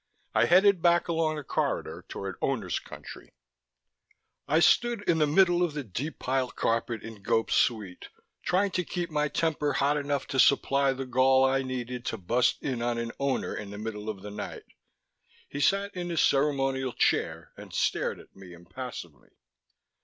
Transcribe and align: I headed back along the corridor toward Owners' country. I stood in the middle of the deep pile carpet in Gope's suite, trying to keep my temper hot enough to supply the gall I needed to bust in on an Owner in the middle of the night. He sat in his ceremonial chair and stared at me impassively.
I 0.33 0.45
headed 0.45 0.81
back 0.81 1.07
along 1.07 1.35
the 1.35 1.43
corridor 1.43 2.03
toward 2.09 2.35
Owners' 2.41 2.79
country. 2.79 3.33
I 4.47 4.59
stood 4.59 5.03
in 5.03 5.19
the 5.19 5.27
middle 5.27 5.61
of 5.61 5.75
the 5.75 5.83
deep 5.83 6.17
pile 6.17 6.49
carpet 6.49 7.03
in 7.03 7.21
Gope's 7.21 7.53
suite, 7.53 8.09
trying 8.41 8.71
to 8.71 8.83
keep 8.83 9.11
my 9.11 9.27
temper 9.27 9.73
hot 9.73 9.97
enough 9.97 10.25
to 10.29 10.39
supply 10.39 10.91
the 10.91 11.05
gall 11.05 11.45
I 11.45 11.61
needed 11.61 12.03
to 12.05 12.17
bust 12.17 12.63
in 12.63 12.81
on 12.81 12.97
an 12.97 13.11
Owner 13.19 13.53
in 13.55 13.69
the 13.69 13.77
middle 13.77 14.09
of 14.09 14.23
the 14.23 14.31
night. 14.31 14.63
He 15.47 15.59
sat 15.59 15.95
in 15.95 16.09
his 16.09 16.21
ceremonial 16.21 16.93
chair 16.93 17.51
and 17.55 17.71
stared 17.71 18.19
at 18.19 18.35
me 18.35 18.53
impassively. 18.53 19.29